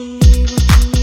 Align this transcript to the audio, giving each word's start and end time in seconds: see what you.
see 0.00 0.44
what 0.44 0.94
you. 0.94 0.99